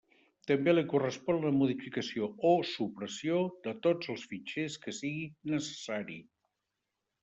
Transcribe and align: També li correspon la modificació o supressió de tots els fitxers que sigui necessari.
També 0.51 0.71
li 0.73 0.83
correspon 0.93 1.41
la 1.43 1.51
modificació 1.57 2.31
o 2.53 2.55
supressió 2.71 3.45
de 3.69 3.77
tots 3.87 4.13
els 4.17 4.27
fitxers 4.35 4.83
que 4.87 4.99
sigui 5.05 5.33
necessari. 5.57 6.23